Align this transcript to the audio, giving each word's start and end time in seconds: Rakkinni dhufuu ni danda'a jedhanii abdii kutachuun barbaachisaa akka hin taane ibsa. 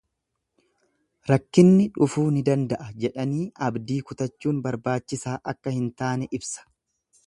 Rakkinni 1.31 1.85
dhufuu 1.99 2.25
ni 2.39 2.43
danda'a 2.49 2.89
jedhanii 3.05 3.45
abdii 3.69 4.01
kutachuun 4.11 4.67
barbaachisaa 4.67 5.39
akka 5.55 5.79
hin 5.81 5.91
taane 6.03 6.35
ibsa. 6.41 6.71